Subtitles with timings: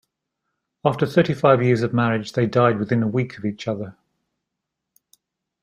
[0.83, 3.95] After thirty-five years of marriage they died within a week of each other.